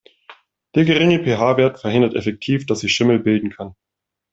[0.73, 3.75] Der geringe PH-Wert verhindert effektiv, dass sich Schimmel bilden kann.